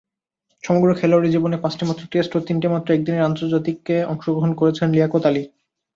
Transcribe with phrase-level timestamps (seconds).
[0.63, 5.43] সমগ্র খেলোয়াড়ী জীবনে পাঁচটিমাত্র টেস্ট ও তিনটিমাত্র একদিনের আন্তর্জাতিকে অংশগ্রহণ করেছেন লিয়াকত আলী।